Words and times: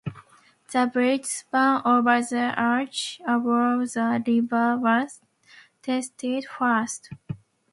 The 0.73 0.89
bridge 0.91 1.25
span 1.25 1.83
over 1.85 2.21
the 2.23 2.55
arch 2.59 3.21
above 3.23 3.91
the 3.91 4.19
river 4.25 4.75
was 4.75 5.21
tested 5.83 6.45
first. 6.57 7.09